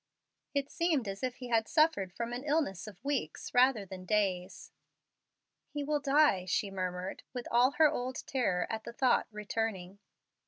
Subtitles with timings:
[0.55, 4.71] It seemed as if he had suffered from an illness of weeks rather than days.
[5.69, 9.99] "He will die," she murmured, with all her old terror at the thought returning.